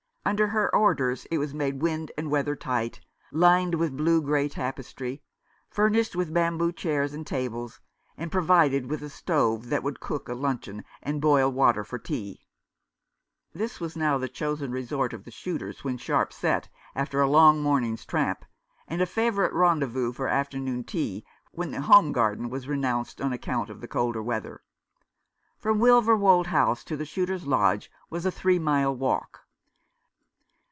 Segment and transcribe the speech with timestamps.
[0.23, 3.01] Under her orders it was made wind and weather tight,
[3.31, 5.23] lined with blue grey tapestry,
[5.67, 7.81] furnished with bamboo chairs and tables,
[8.15, 12.45] and provided with a stove that would cook a luncheon and boil water for tea.
[13.53, 15.31] This was now 328 The American Remembers the chosen resort of the
[15.71, 18.45] shooters when sharp set after a long morning's tramp,
[18.87, 23.71] and a favourite rendezvous for afternoon tea, when the home garden was renounced on account
[23.71, 24.61] of the colder weather.
[25.57, 29.39] From Wilverwold House to the shooters' lodge was a three mile walk.